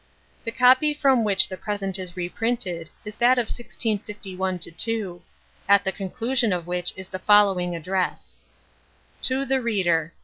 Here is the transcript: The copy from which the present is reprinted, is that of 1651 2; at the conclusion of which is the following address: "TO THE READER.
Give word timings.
The 0.45 0.51
copy 0.51 0.95
from 0.95 1.23
which 1.23 1.47
the 1.47 1.57
present 1.57 1.99
is 1.99 2.17
reprinted, 2.17 2.89
is 3.05 3.15
that 3.17 3.37
of 3.37 3.49
1651 3.51 4.57
2; 4.57 5.21
at 5.69 5.83
the 5.83 5.91
conclusion 5.91 6.51
of 6.51 6.65
which 6.65 6.91
is 6.95 7.09
the 7.09 7.19
following 7.19 7.75
address: 7.75 8.37
"TO 9.21 9.45
THE 9.45 9.61
READER. 9.61 10.11